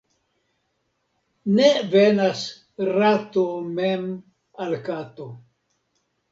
[1.57, 2.41] Ne venas
[2.89, 3.45] rato
[3.79, 4.11] mem
[4.67, 5.31] al kato.